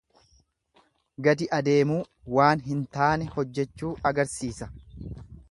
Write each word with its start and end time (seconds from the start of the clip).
Gadi 1.27 1.47
adeemuu, 1.57 1.99
waan 2.39 2.65
hin 2.71 2.81
taane 2.97 3.29
hojjechuu 3.37 3.93
agarsiisa. 4.13 4.71